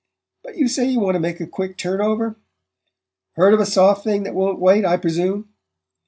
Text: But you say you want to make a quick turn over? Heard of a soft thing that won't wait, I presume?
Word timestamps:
But 0.43 0.57
you 0.57 0.67
say 0.67 0.89
you 0.89 0.99
want 0.99 1.13
to 1.13 1.19
make 1.19 1.39
a 1.41 1.45
quick 1.45 1.77
turn 1.77 2.01
over? 2.01 2.35
Heard 3.33 3.53
of 3.53 3.59
a 3.59 3.67
soft 3.67 4.03
thing 4.03 4.23
that 4.23 4.33
won't 4.33 4.57
wait, 4.57 4.83
I 4.83 4.97
presume? 4.97 5.49